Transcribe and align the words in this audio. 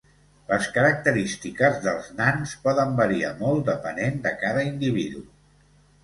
Les 0.51 0.67
característiques 0.75 1.75
dels 1.83 2.07
nans 2.21 2.53
poden 2.63 2.95
variar 2.99 3.29
molt 3.41 3.61
depenent 3.67 4.17
de 4.25 4.33
cada 4.45 4.65
individu. 4.71 5.21